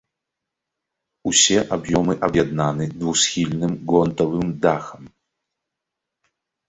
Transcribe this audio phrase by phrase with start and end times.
[1.31, 5.03] Усе аб'ёмы аб'яднаны двухсхільным гонтавым дахам.